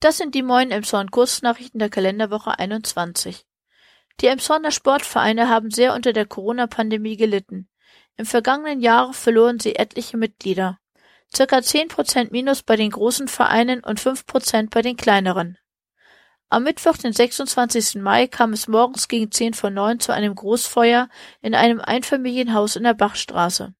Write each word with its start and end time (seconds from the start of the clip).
Das 0.00 0.18
sind 0.18 0.34
die 0.34 0.42
Moin 0.42 0.70
Emshorn 0.72 1.10
Kursnachrichten 1.10 1.78
der 1.78 1.88
Kalenderwoche 1.88 2.58
21. 2.58 3.46
Die 4.20 4.26
Emshorner 4.26 4.70
Sportvereine 4.70 5.48
haben 5.48 5.70
sehr 5.70 5.94
unter 5.94 6.12
der 6.12 6.26
Corona-Pandemie 6.26 7.16
gelitten. 7.16 7.70
Im 8.18 8.26
vergangenen 8.26 8.80
Jahr 8.80 9.14
verloren 9.14 9.58
sie 9.58 9.76
etliche 9.76 10.18
Mitglieder. 10.18 10.78
Circa 11.34 11.62
10 11.62 11.88
Prozent 11.88 12.30
Minus 12.30 12.62
bei 12.62 12.76
den 12.76 12.90
großen 12.90 13.26
Vereinen 13.26 13.80
und 13.80 13.98
5 13.98 14.26
Prozent 14.26 14.70
bei 14.70 14.82
den 14.82 14.98
kleineren. 14.98 15.56
Am 16.50 16.64
Mittwoch, 16.64 16.98
den 16.98 17.14
26. 17.14 17.94
Mai, 17.96 18.26
kam 18.26 18.52
es 18.52 18.68
morgens 18.68 19.08
gegen 19.08 19.32
10 19.32 19.54
vor 19.54 19.70
9 19.70 19.98
zu 19.98 20.12
einem 20.12 20.34
Großfeuer 20.34 21.08
in 21.40 21.54
einem 21.54 21.80
Einfamilienhaus 21.80 22.76
in 22.76 22.84
der 22.84 22.94
Bachstraße. 22.94 23.74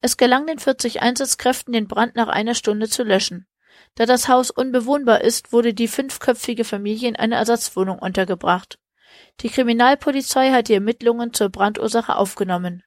Es 0.00 0.16
gelang 0.16 0.46
den 0.46 0.58
40 0.58 1.02
Einsatzkräften, 1.02 1.74
den 1.74 1.86
Brand 1.86 2.16
nach 2.16 2.28
einer 2.28 2.54
Stunde 2.54 2.88
zu 2.88 3.02
löschen. 3.02 3.46
Da 3.94 4.06
das 4.06 4.28
Haus 4.28 4.50
unbewohnbar 4.50 5.20
ist, 5.20 5.52
wurde 5.52 5.74
die 5.74 5.88
fünfköpfige 5.88 6.64
Familie 6.64 7.08
in 7.08 7.16
eine 7.16 7.36
Ersatzwohnung 7.36 7.98
untergebracht. 7.98 8.78
Die 9.40 9.48
Kriminalpolizei 9.48 10.50
hat 10.50 10.68
die 10.68 10.74
Ermittlungen 10.74 11.32
zur 11.32 11.48
Brandursache 11.48 12.16
aufgenommen. 12.16 12.82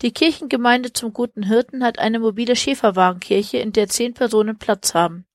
Die 0.00 0.12
Kirchengemeinde 0.12 0.92
zum 0.92 1.12
Guten 1.12 1.44
Hirten 1.44 1.84
hat 1.84 1.98
eine 1.98 2.18
mobile 2.18 2.56
Schäferwagenkirche, 2.56 3.58
in 3.58 3.72
der 3.72 3.88
zehn 3.88 4.14
Personen 4.14 4.58
Platz 4.58 4.94
haben. 4.94 5.26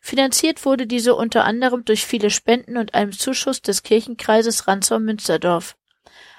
Finanziert 0.00 0.64
wurde 0.64 0.86
diese 0.86 1.14
unter 1.14 1.44
anderem 1.44 1.84
durch 1.84 2.06
viele 2.06 2.30
Spenden 2.30 2.76
und 2.76 2.94
einem 2.94 3.12
Zuschuss 3.12 3.62
des 3.62 3.82
Kirchenkreises 3.82 4.68
Ransau-Münsterdorf. 4.68 5.76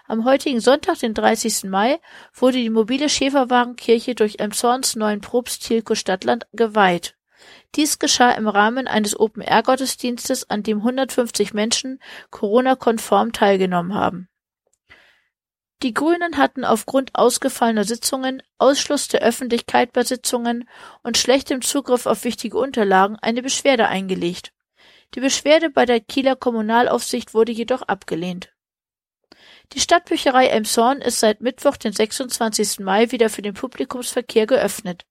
Am 0.07 0.23
heutigen 0.23 0.61
Sonntag, 0.61 0.99
den 0.99 1.13
30. 1.13 1.65
Mai, 1.65 1.99
wurde 2.33 2.57
die 2.57 2.69
mobile 2.69 3.09
Schäferwagenkirche 3.09 4.15
durch 4.15 4.39
Emshorns 4.39 4.95
neuen 4.95 5.19
Propst 5.19 5.65
Thielko 5.65 5.95
Stadtland 5.95 6.47
geweiht. 6.53 7.16
Dies 7.75 7.99
geschah 7.99 8.31
im 8.31 8.47
Rahmen 8.47 8.87
eines 8.87 9.19
Open-Air-Gottesdienstes, 9.19 10.49
an 10.49 10.63
dem 10.63 10.79
150 10.79 11.53
Menschen 11.53 12.01
Corona-konform 12.31 13.33
teilgenommen 13.33 13.93
haben. 13.93 14.29
Die 15.83 15.93
Grünen 15.93 16.37
hatten 16.37 16.65
aufgrund 16.65 17.13
ausgefallener 17.13 17.83
Sitzungen, 17.83 18.41
Ausschluss 18.57 19.07
der 19.09 19.21
Öffentlichkeit 19.21 19.93
bei 19.93 20.03
Sitzungen 20.03 20.67
und 21.03 21.19
schlechtem 21.19 21.61
Zugriff 21.61 22.07
auf 22.07 22.23
wichtige 22.23 22.57
Unterlagen 22.57 23.17
eine 23.21 23.43
Beschwerde 23.43 23.87
eingelegt. 23.87 24.53
Die 25.13 25.19
Beschwerde 25.19 25.69
bei 25.69 25.85
der 25.85 25.99
Kieler 25.99 26.35
Kommunalaufsicht 26.35 27.35
wurde 27.35 27.51
jedoch 27.51 27.83
abgelehnt. 27.83 28.51
Die 29.73 29.79
Stadtbücherei 29.79 30.47
Elmshorn 30.47 31.01
ist 31.01 31.19
seit 31.19 31.41
Mittwoch, 31.41 31.77
den 31.77 31.93
26. 31.93 32.79
Mai, 32.79 33.11
wieder 33.11 33.29
für 33.29 33.41
den 33.41 33.53
Publikumsverkehr 33.53 34.47
geöffnet. 34.47 35.05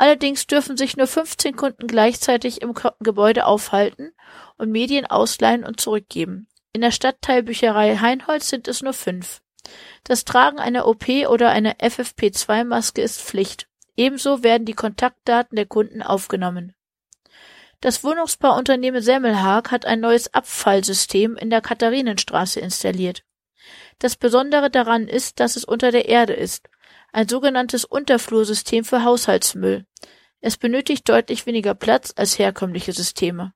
Allerdings 0.00 0.46
dürfen 0.46 0.78
sich 0.78 0.96
nur 0.96 1.06
15 1.06 1.56
Kunden 1.56 1.86
gleichzeitig 1.86 2.62
im 2.62 2.72
Gebäude 3.00 3.44
aufhalten 3.44 4.14
und 4.56 4.70
Medien 4.70 5.04
ausleihen 5.04 5.62
und 5.62 5.78
zurückgeben. 5.78 6.48
In 6.72 6.80
der 6.80 6.90
Stadtteilbücherei 6.90 7.98
Heinholz 7.98 8.48
sind 8.48 8.66
es 8.66 8.80
nur 8.80 8.94
fünf. 8.94 9.42
Das 10.04 10.24
Tragen 10.24 10.58
einer 10.58 10.86
OP 10.86 11.06
oder 11.28 11.50
einer 11.50 11.74
FFP2-Maske 11.74 13.02
ist 13.02 13.20
Pflicht. 13.20 13.68
Ebenso 13.94 14.42
werden 14.42 14.64
die 14.64 14.72
Kontaktdaten 14.72 15.54
der 15.54 15.66
Kunden 15.66 16.00
aufgenommen. 16.00 16.72
Das 17.82 18.02
Wohnungsbauunternehmen 18.02 19.02
Semmelhag 19.02 19.64
hat 19.70 19.84
ein 19.84 20.00
neues 20.00 20.32
Abfallsystem 20.32 21.36
in 21.36 21.50
der 21.50 21.60
Katharinenstraße 21.60 22.58
installiert. 22.58 23.22
Das 23.98 24.16
Besondere 24.16 24.70
daran 24.70 25.08
ist, 25.08 25.40
dass 25.40 25.56
es 25.56 25.66
unter 25.66 25.90
der 25.90 26.08
Erde 26.08 26.32
ist 26.32 26.70
ein 27.12 27.28
sogenanntes 27.28 27.84
Unterflursystem 27.84 28.84
für 28.84 29.04
Haushaltsmüll. 29.04 29.86
Es 30.40 30.56
benötigt 30.56 31.08
deutlich 31.08 31.46
weniger 31.46 31.74
Platz 31.74 32.12
als 32.16 32.38
herkömmliche 32.38 32.92
Systeme. 32.92 33.52